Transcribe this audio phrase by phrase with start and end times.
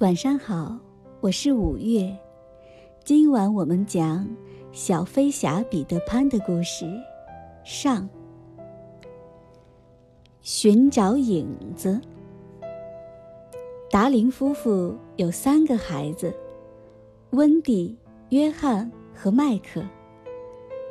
[0.00, 0.76] 晚上好，
[1.22, 2.14] 我是五月。
[3.02, 4.28] 今晚我们讲
[4.70, 6.84] 小飞侠彼得潘的故事。
[7.64, 8.06] 上，
[10.42, 11.98] 寻找影子。
[13.90, 16.30] 达林夫妇有三个孩子：
[17.30, 17.96] 温蒂、
[18.28, 19.82] 约翰和麦克。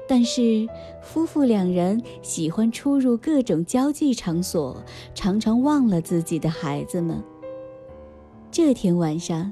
[0.08, 0.68] 但是
[1.04, 4.84] 夫妇两人喜欢出入各种交际场所，
[5.14, 7.24] 常常忘了自己的孩子们。
[8.58, 9.52] 这天晚上，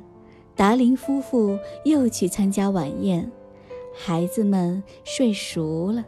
[0.56, 3.30] 达林夫妇又去参加晚宴，
[3.94, 6.06] 孩子们睡熟了。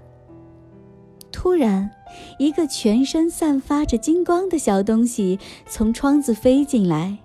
[1.29, 1.91] 突然，
[2.39, 7.17] 一个全身散发着金光的小东西从窗子飞进来，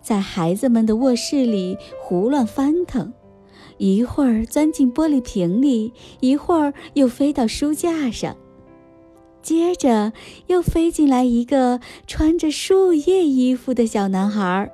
[0.00, 3.12] 在孩子们的卧室里胡乱翻腾，
[3.78, 8.36] 一会儿钻进玻璃瓶里，一会儿又飞到书架上，
[9.42, 10.12] 接着
[10.46, 14.72] 又飞进来一个穿着树叶衣服的小男孩。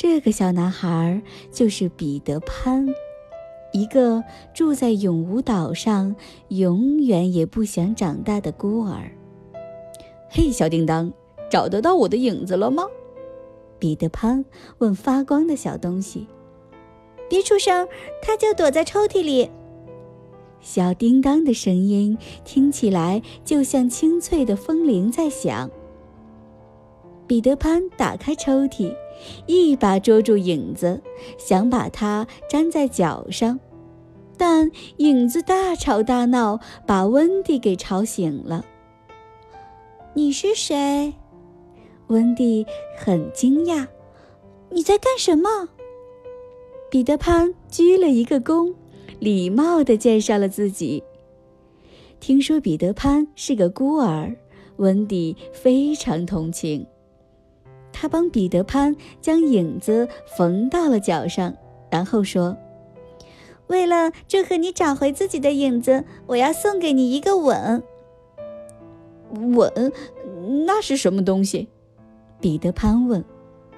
[0.00, 1.20] 这个小男孩
[1.50, 2.86] 就是彼得潘，
[3.72, 4.22] 一个
[4.54, 6.14] 住在永无岛上、
[6.50, 9.10] 永远也不想长大的孤儿。
[10.30, 11.12] 嘿，小叮当，
[11.50, 12.84] 找得到我的影子了吗？
[13.80, 14.44] 彼得潘
[14.78, 16.28] 问发光的小东西。
[17.28, 17.88] 别出声，
[18.22, 19.50] 他就躲在抽屉里。
[20.60, 25.68] 小叮当的声音听起来就像清脆的风铃在响。
[27.26, 28.94] 彼得潘打开抽屉。
[29.46, 31.02] 一把捉住影子，
[31.38, 33.58] 想把它粘在脚上，
[34.36, 38.64] 但影子大吵大闹，把温蒂给吵醒了。
[40.14, 41.14] 你是谁？
[42.08, 42.66] 温蒂
[42.96, 43.86] 很惊讶。
[44.70, 45.68] 你在干什么？
[46.90, 48.74] 彼得潘鞠了一个躬，
[49.18, 51.02] 礼貌地介绍了自己。
[52.20, 54.34] 听说彼得潘是个孤儿，
[54.76, 56.86] 温蒂非常同情。
[58.00, 61.52] 他帮彼得潘将影子缝到了脚上，
[61.90, 62.56] 然后说
[63.66, 67.82] ：“为了祝贺你找回自己的影子，我要送给你一个吻。”
[69.52, 69.92] 吻？
[70.64, 71.66] 那是什么东西？
[72.40, 73.24] 彼得潘问。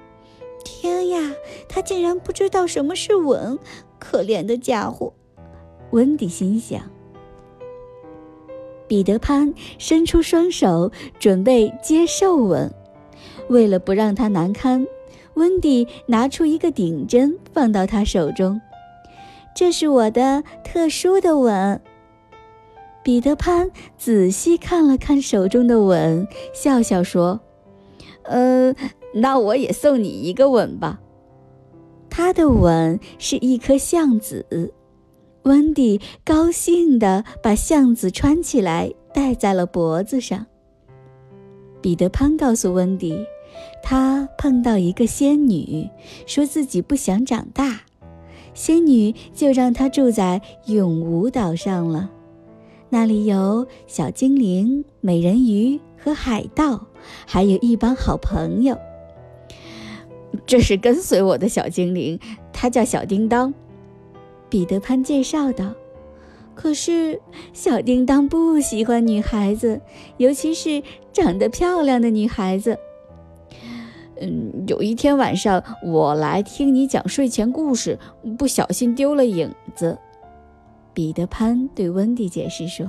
[0.63, 1.33] “天呀，
[1.67, 3.57] 他竟然不知道什么是吻！
[3.97, 5.11] 可怜的家伙。”
[5.89, 6.79] 温迪心想。
[8.87, 12.71] 彼得潘伸出双手，准备接受吻。
[13.51, 14.87] 为了不让他难堪，
[15.33, 18.59] 温迪拿出一个顶针放到他手中。
[19.53, 21.81] 这是我的特殊的吻。
[23.03, 27.41] 彼得潘仔细看了看手中的吻，笑笑说
[28.23, 28.73] ：“呃，
[29.13, 31.01] 那我也送你一个吻吧。”
[32.09, 34.73] 他的吻是一颗橡子。
[35.43, 40.45] 温迪高兴地把橡子穿起来，戴在了脖子上。
[41.81, 43.25] 彼得潘告诉温迪，
[43.83, 45.89] 他碰到一个仙女，
[46.25, 47.81] 说自己不想长大，
[48.53, 52.09] 仙女就让他住在永无岛上了。
[52.89, 56.87] 那里有小精灵、美人鱼和海盗，
[57.25, 58.77] 还有一帮好朋友。
[60.45, 62.19] 这是跟随我的小精灵，
[62.51, 63.53] 他叫小叮当。
[64.49, 65.73] 彼得潘介绍道。
[66.53, 67.21] 可是，
[67.53, 69.79] 小叮当不喜欢女孩子，
[70.17, 70.83] 尤其是
[71.13, 72.77] 长得漂亮的女孩子。
[74.21, 77.97] 嗯，有一天晚上，我来听你讲睡前故事，
[78.37, 79.97] 不小心丢了影子。
[80.93, 82.87] 彼得潘对温迪解释说：“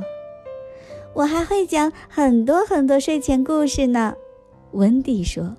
[1.14, 4.14] 我还会讲很多很多睡前故事呢。”
[4.72, 5.56] 温迪说：“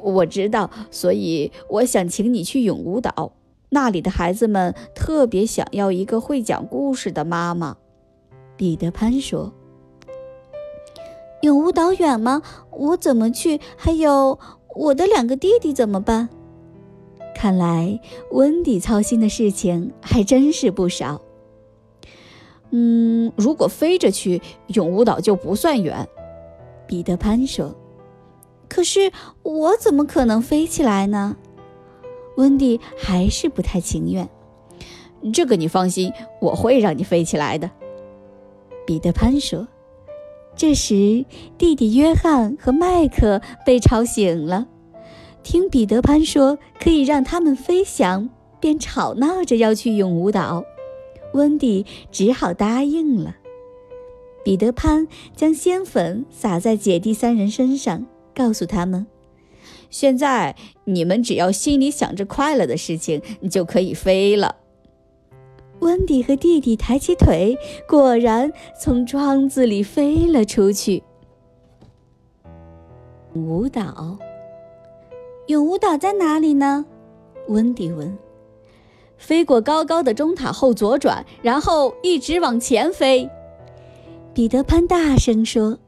[0.00, 3.32] 我知道，所以我想请你去永无岛。”
[3.68, 7.76] 那里的孩子们特别想要一个会讲故事的妈妈，
[8.56, 9.52] 彼得潘说
[11.44, 12.40] ：“永无岛远吗？
[12.70, 13.60] 我怎么去？
[13.76, 14.38] 还有
[14.74, 16.30] 我的两个弟弟怎么办？”
[17.36, 18.00] 看来
[18.30, 21.20] 温迪操心的事情还真是不少。
[22.70, 26.08] 嗯，如果飞着去永无岛就不算远，
[26.86, 27.74] 彼得潘说
[28.66, 29.12] ：“可是
[29.42, 31.36] 我怎么可能飞起来呢？”
[32.38, 34.26] 温迪还是不太情愿。
[35.32, 37.70] 这个你放心，我会让你飞起来的。”
[38.86, 39.68] 彼得潘说。
[40.56, 41.24] 这时，
[41.58, 44.68] 弟弟约翰和麦克被吵醒了，
[45.42, 48.30] 听彼得潘说可以让他们飞翔，
[48.60, 50.64] 便吵闹着要去永无岛。
[51.32, 53.36] 温蒂只好答应了。
[54.44, 59.06] 彼得潘将仙粉撒在姐弟三人身上，告诉他们。
[59.90, 60.54] 现在
[60.84, 64.56] 你们只要心里想着快乐的事情，你就可以飞了。
[65.80, 67.56] 温迪和弟弟抬起腿，
[67.88, 71.02] 果然从窗子里飞了出去。
[73.34, 74.18] 舞蹈，
[75.48, 76.86] 永舞岛在哪里呢？
[77.48, 78.16] 温迪问。
[79.16, 83.28] 飞过高高的钟塔后左转，然后一直往前飞。
[84.32, 85.78] 彼得潘大声说。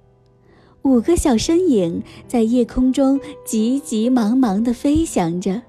[0.82, 5.62] 五个小身影在夜空中急急忙忙地飞翔着，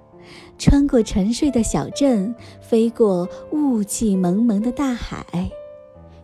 [0.57, 5.51] 穿过沉睡的小镇，飞过雾气蒙蒙的大海。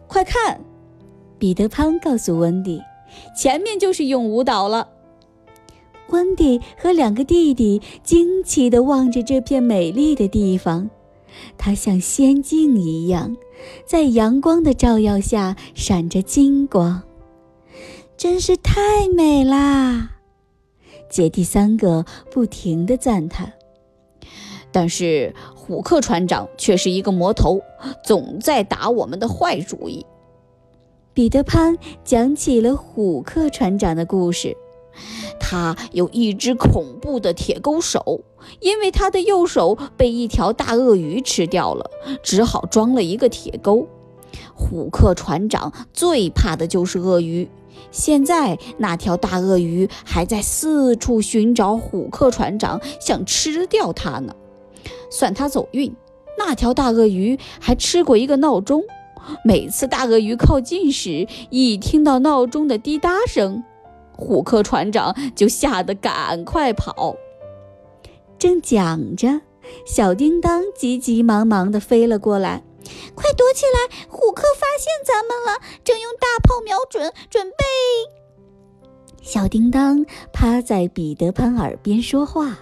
[0.07, 0.59] 快看！
[1.39, 2.81] 彼得潘告诉温迪
[3.35, 4.89] ：“前面就是永无岛了。”
[6.09, 10.89] 温迪和两个弟弟惊奇地望着这片美丽的地方，
[11.57, 13.35] 它像仙境一样，
[13.85, 17.01] 在阳光的照耀下闪着金光。
[18.15, 20.11] 真是太美啦！
[21.09, 23.51] 姐弟三个不停地赞叹。
[24.73, 27.61] 但是虎克船长却是一个魔头，
[28.03, 30.05] 总在打我们的坏主意。
[31.13, 34.57] 彼得潘讲起了虎克船长的故事。
[35.39, 38.21] 他有一只恐怖的铁钩手，
[38.59, 41.89] 因为他的右手被一条大鳄鱼吃掉了，
[42.21, 43.87] 只好装了一个铁钩。
[44.55, 47.49] 虎克船长最怕的就是鳄鱼。
[47.91, 54.35] 现在那条大鳄鱼还在四处寻找虎克船长，想吃掉他呢。
[55.09, 55.95] 算他走运，
[56.37, 58.83] 那条大鳄鱼还吃过一个闹钟。
[59.43, 63.63] 每次大鳄鱼靠近时，一听到闹钟的滴答声，
[64.11, 67.15] 虎克船长就吓得赶快跑。
[68.37, 69.41] 正讲着，
[69.85, 72.63] 小叮当急急忙忙地飞了过来。
[73.15, 74.07] 快躲起来！
[74.09, 77.63] 虎克发现咱们了，正用大炮瞄准，准备。
[79.21, 82.59] 小叮当趴在彼得潘耳边说话，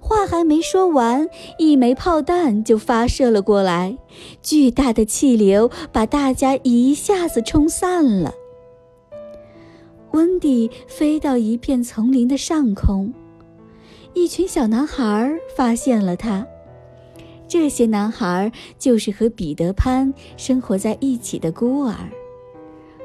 [0.00, 1.28] 话还没说完，
[1.58, 3.98] 一枚炮弹就发射了过来，
[4.42, 8.34] 巨大的气流把大家一下子冲散了。
[10.12, 13.12] 温迪飞到一片丛林的上空，
[14.14, 16.46] 一群小男孩发现了他。
[17.48, 21.94] 这些男孩就是和彼得潘生活在一起的孤儿：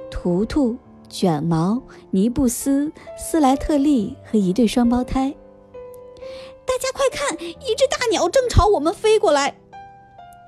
[0.10, 0.76] 图图、
[1.10, 1.82] 卷毛、
[2.12, 5.34] 尼布斯、斯莱特利和一对双胞胎。
[6.68, 9.58] 大家快看，一只大鸟正朝我们飞过来！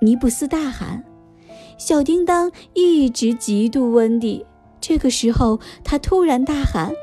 [0.01, 1.05] 尼布斯大喊。
[1.77, 4.45] 小叮当一直嫉妒温迪，
[4.81, 6.93] 这个时候他突然大喊：“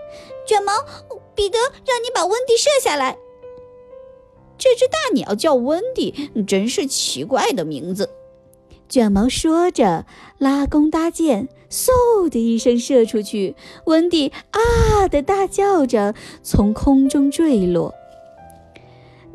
[0.47, 0.73] 卷毛，
[1.35, 3.17] 彼得，让你把温迪射下来！”
[4.59, 8.11] 这只大鸟叫温迪，真是奇怪的名字。
[8.89, 10.05] 卷毛说着，
[10.39, 13.57] 拉弓搭箭，嗖的一声射出去。
[13.87, 17.95] 温迪啊的大叫着，从空中坠落。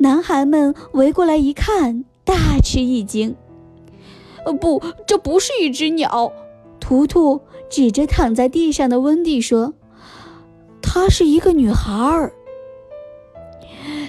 [0.02, 3.36] 男孩们围过来一看，大吃一惊。
[4.44, 6.32] 呃，不，这不是一只鸟。
[6.80, 7.40] 图图
[7.70, 9.74] 指着躺在地上的温蒂说
[10.82, 12.32] ：“她是一个女孩儿。”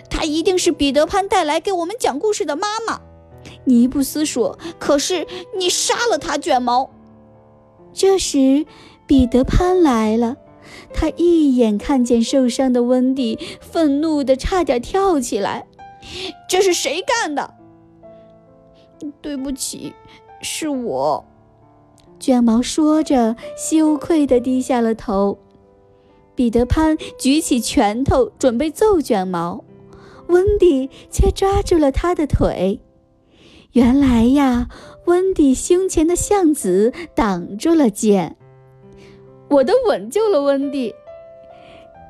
[0.09, 2.99] 她一定是彼得潘带来给我们讲故事的妈妈，
[3.65, 4.57] 尼布斯说。
[4.79, 6.89] 可是你杀了她，卷毛。
[7.93, 8.65] 这时，
[9.05, 10.37] 彼得潘来了，
[10.91, 15.67] 他一眼看见受伤的温蒂，愤怒的差点跳起来。
[16.47, 17.53] 这是谁干的？
[19.21, 19.93] 对不起，
[20.41, 21.25] 是我。
[22.19, 25.37] 卷毛说着，羞愧地低下了头。
[26.35, 29.63] 彼得潘举起拳头准备揍卷毛。
[30.27, 32.79] 温迪却抓住了他的腿。
[33.73, 34.69] 原来呀，
[35.05, 38.37] 温迪胸前的橡子挡住了剑。
[39.49, 40.95] 我的吻救了温迪。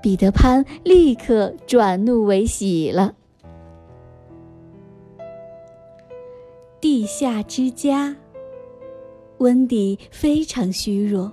[0.02, 3.16] 彼得潘立刻转怒为喜了。
[6.84, 8.18] 地下之家。
[9.38, 11.32] 温迪非常虚弱，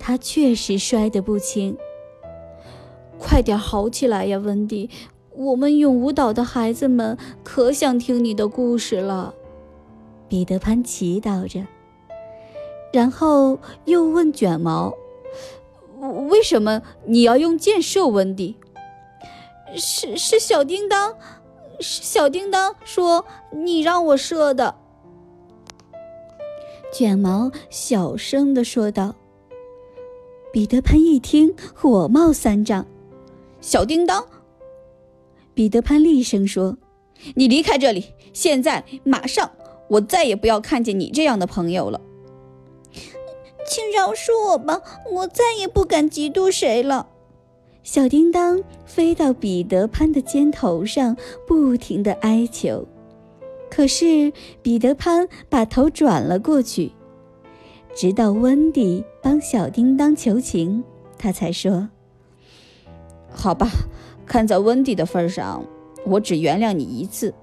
[0.00, 1.78] 他确实摔得不轻。
[3.16, 4.90] 快点好起来呀，温迪！
[5.36, 9.32] 我们永舞岛的孩子们可想听你的故事了，
[10.26, 11.64] 彼得潘祈祷着，
[12.92, 14.92] 然后又问卷毛
[16.28, 18.56] ：“为什么你要用箭射温迪
[19.72, 21.14] ？”“是是小叮当，
[21.78, 24.74] 是小叮当说你让我射的。”
[26.92, 29.14] 卷毛小声地说道。
[30.52, 32.84] 彼得潘一听，火冒三丈
[33.60, 34.26] ：“小叮当！”
[35.54, 36.76] 彼得潘厉声说
[37.36, 39.50] ：“你离开这里，现在马上！
[39.88, 42.00] 我再也不要看见你这样的朋友了。
[43.68, 44.82] 请饶恕我吧，
[45.12, 47.08] 我再也不敢嫉妒谁了。”
[47.84, 51.16] 小叮当飞到彼得潘的肩头上，
[51.46, 52.86] 不停地哀求。
[53.70, 56.92] 可是彼得潘把头转了过去，
[57.94, 60.82] 直到温迪帮小叮当求情，
[61.16, 61.88] 他才说
[63.30, 63.68] ：“好吧。”
[64.26, 65.64] 看在温迪的份上，
[66.04, 67.34] 我只原谅你一次。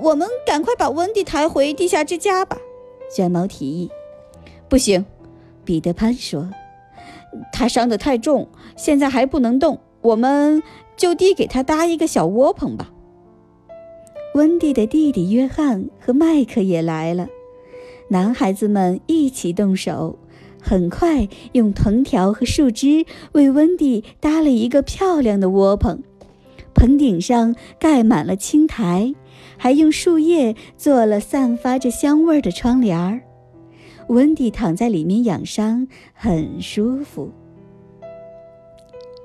[0.00, 2.58] 我们赶快把温蒂抬回地下之家吧，
[3.14, 3.88] 卷毛提议。
[4.68, 5.06] 不行，
[5.64, 6.50] 彼得潘说，
[7.52, 9.78] 他伤得太重，现在还不能动。
[10.00, 10.60] 我们
[10.96, 12.90] 就地给他搭一个小窝棚吧。
[14.36, 17.26] 温蒂的弟弟约翰和麦克也来了，
[18.08, 20.18] 男孩子们一起动手，
[20.60, 26.02] 很快用藤条和树枝为温蒂搭了一个漂亮的窝棚，
[26.74, 29.14] 棚顶上盖满了青苔。
[29.56, 33.22] 还用树叶做了散发着香味的窗帘儿，
[34.08, 37.30] 温蒂躺在里面养伤，很舒服。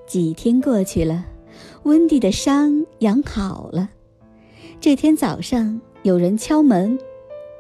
[0.08, 1.26] 几天过去了，
[1.84, 3.90] 温蒂的伤养好了。
[4.82, 6.98] 这天早上，有人敲门，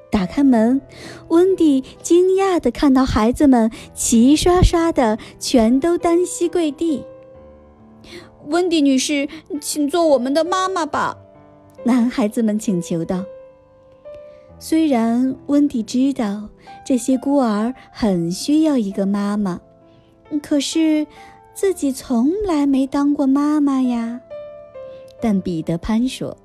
[0.09, 0.81] 打开门，
[1.27, 7.05] 温蒂惊讶地看到孩子们齐刷刷的全都单膝跪地。
[8.47, 9.29] 温迪女士，
[9.61, 11.15] 请做我们的妈妈吧。
[11.83, 13.23] 男孩子们请求道
[14.57, 16.49] ：“虽然温蒂知道
[16.83, 19.61] 这些孤儿很需要一个妈妈，
[20.41, 21.05] 可是
[21.53, 24.21] 自己从来没当过妈妈呀。”
[25.21, 26.35] 但彼得潘说：“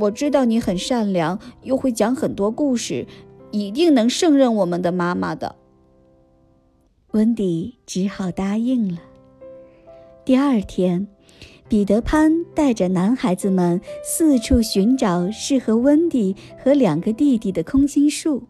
[0.00, 3.06] 我知道你很善良，又会讲很多故事，
[3.50, 5.56] 一定能胜任我们的妈妈的。”
[7.12, 9.00] 温迪只好答应了。
[10.24, 11.08] 第二天。
[11.68, 18.42] 彼得潘带着男孩子们四处寻找适合温迪和两个弟弟的空心树，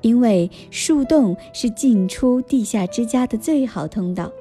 [0.00, 4.32] 因为树洞是进出地下之家的最好通道。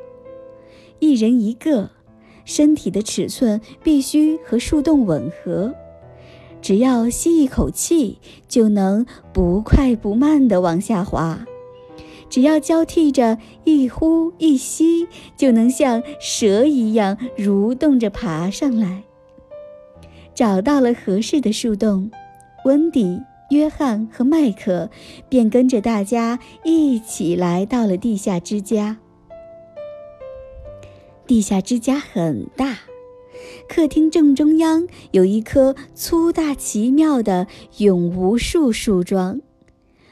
[0.97, 1.91] 一人一个，
[2.45, 5.71] 身体的尺寸必须和树洞吻合，
[6.67, 8.17] 只要吸一口气，
[8.49, 11.45] 就能不快不慢地往下滑。
[12.29, 15.07] 只要交替着一呼一吸，
[15.37, 19.03] 就能像蛇一样蠕动着爬上来。
[20.35, 22.11] 找到了合适的树洞，
[22.65, 24.89] 温迪、约翰和麦克
[25.29, 28.97] 便跟着大家一起来到了地下之家。
[31.25, 32.79] 地下之家很大，
[33.67, 37.47] 客厅正中央有一棵粗大奇妙的
[37.77, 39.41] 永无树树桩。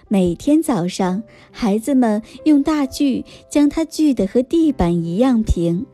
[0.07, 5.85] 每天早上，孩子们用大锯将它锯得和地板一样平。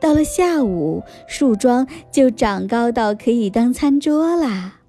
[0.00, 4.80] 到了下午，树桩就长高到可以当餐桌啦。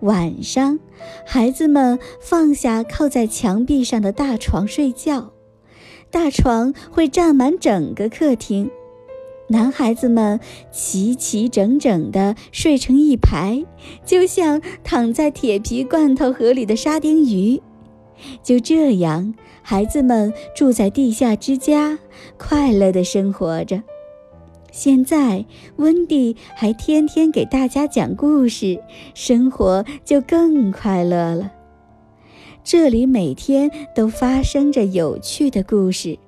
[0.00, 0.78] 晚上，
[1.24, 5.32] 孩子们放下靠在墙壁上的大床睡觉，
[6.10, 8.70] 大床会占满整个客厅。
[9.48, 10.40] 男孩子们
[10.72, 13.64] 齐齐整整地睡成一排，
[14.04, 17.60] 就像躺在铁皮罐头盒里的沙丁鱼。
[18.42, 21.98] 就这样，孩子们住在地下之家，
[22.38, 23.82] 快乐地生活着。
[24.72, 25.44] 现在，
[25.76, 28.80] 温蒂还天天给大家讲故事，
[29.14, 31.52] 生活就更快乐了。
[32.64, 36.18] 这里每天都发生着有趣的故事。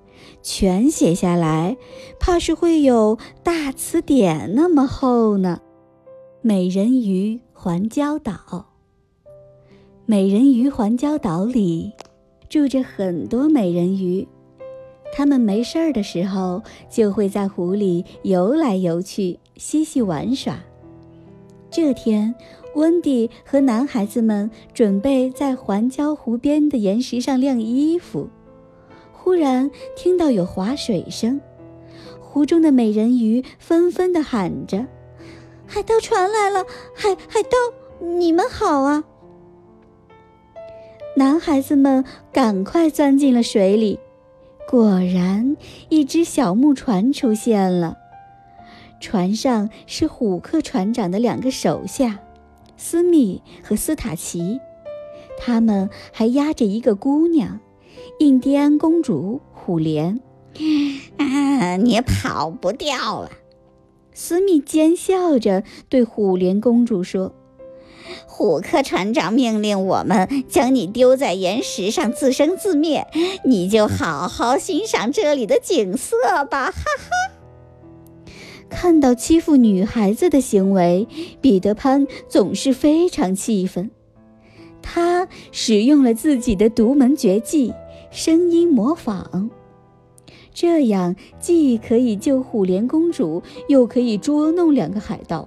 [0.48, 1.76] 全写下来，
[2.20, 5.60] 怕是会有大词典那么厚呢。
[6.40, 8.66] 美人鱼环礁岛，
[10.06, 11.90] 美人鱼环礁岛里
[12.48, 14.28] 住着很多美人鱼，
[15.12, 20.60] 它们没事儿的时候就会在湖里游来游去，嬉戏玩耍。
[21.72, 22.32] 这天，
[22.76, 28.30] 温蒂和男孩子们准备在环礁湖边的岩石上晾衣服。
[29.26, 31.40] 忽然听到有划水声，
[32.20, 34.86] 湖中的美人鱼纷纷地喊着
[35.66, 36.64] ：“海盗船来了！
[36.94, 39.02] 海海盗，你们好啊！”
[41.18, 43.98] 男孩子们赶快钻进了水里，
[44.70, 45.56] 果然，
[45.88, 47.96] 一只小木船出现了。
[49.00, 52.20] 船上是虎克船长的两个手下，
[52.76, 54.60] 斯密和斯塔奇，
[55.36, 57.58] 他们还押着一个姑娘。
[58.18, 60.20] 印第安公主虎莲，
[61.18, 63.30] 啊，你跑不掉了！
[64.12, 67.34] 斯密奸笑着对虎莲公主说
[68.26, 73.06] ：“虎克船长命令我们将你丢在岩石上自生自灭，
[73.44, 76.16] 你就好好欣赏这里的景色
[76.50, 77.10] 吧！”哈哈。
[78.70, 81.06] 看到欺负女孩子的行为，
[81.40, 83.90] 彼得潘总是非常气愤。
[84.82, 87.74] 他使用了自己的独门绝技。
[88.16, 89.50] 声音模仿，
[90.54, 95.46] 这样既可以救虎莲公主，又可以捉弄两个海盗。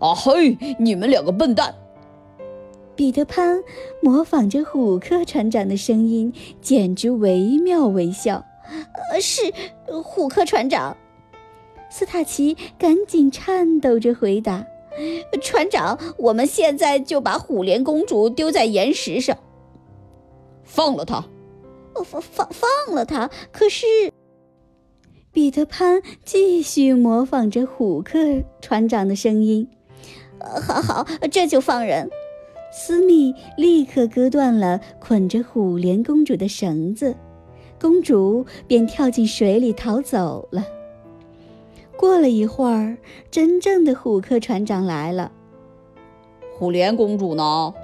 [0.00, 1.76] 啊嘿，你们两个笨蛋！
[2.96, 3.62] 彼得潘
[4.02, 8.44] 模仿着虎克船长的声音，简直惟妙惟肖。
[9.12, 9.42] 呃，是
[10.02, 10.96] 虎克船长。
[11.88, 14.66] 斯塔奇赶紧颤抖着回答
[15.40, 19.38] ：“船长，我们现在就把虎莲公主丢在岩石上，
[20.74, 21.22] 放了她。
[22.04, 23.30] 放放放了他。
[23.52, 23.86] 可是，
[25.30, 29.68] 彼得潘继续模仿着虎克船长的声音
[30.40, 32.10] ：“好好，这就放人。”
[32.72, 37.14] 斯密立刻割断了捆着虎莲公主的绳子，
[37.78, 40.66] 公主便跳进水里逃走了。
[41.98, 42.96] 过了一会儿，
[43.30, 45.30] 真正的虎克船长来了。
[46.56, 47.74] 虎莲公主呢？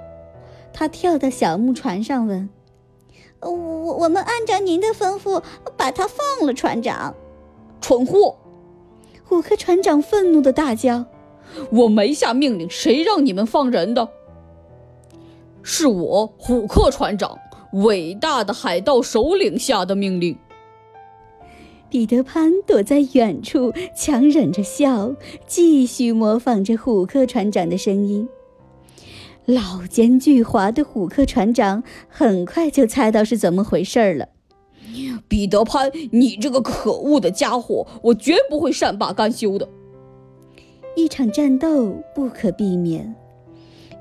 [0.73, 2.49] 他跳到小木船上问
[3.41, 5.41] ：“我我们按照您的吩咐
[5.77, 7.15] 把他放了，船长。”
[7.81, 8.35] 蠢货！
[9.23, 11.05] 虎克船长愤怒的大叫
[11.71, 14.09] ：“我没下命令，谁让你们放人的？”
[15.63, 17.37] 是我虎克船长
[17.73, 20.37] 伟大的海盗首领下的命令。
[21.89, 25.13] 彼得潘躲在远处，强忍着笑，
[25.47, 28.27] 继续模仿着虎克船长的声音。
[29.49, 34.29] 老奸巨猾的虎克船长很快就猜到是怎么回事了。
[35.27, 39.67] 彼得潘，你这个可恶的家伙，我绝不会善罢甘休的。
[40.95, 43.15] 一场战斗不可避免。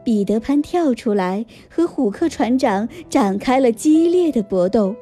[0.05, 4.95] 彼得潘跳出来，和虎克船长展开了激烈的搏斗。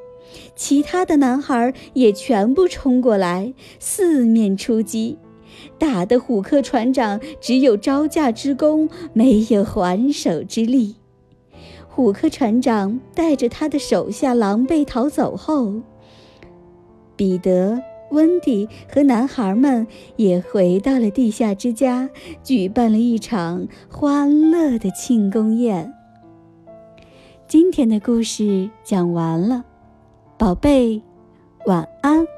[0.55, 5.17] 其他的男孩也全部冲过来，四面出击，
[5.77, 10.95] 打得虎克船长只有招架之功，没有还手之力。
[11.87, 15.73] 虎克船长带着他的手下狼狈逃走后，
[17.15, 17.81] 彼得。
[18.09, 19.85] 温迪和男孩们
[20.15, 22.09] 也回到了地下之家，
[22.41, 25.93] 举办了一场欢乐的庆功宴。
[27.49, 29.65] 今天的故事讲完了，
[30.37, 31.01] 宝贝，
[31.65, 32.36] 晚安。